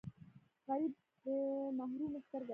[0.67, 1.27] غریب د
[1.77, 2.49] محرومۍ سترګه ده